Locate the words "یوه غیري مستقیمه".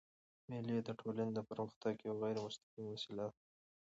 2.07-2.89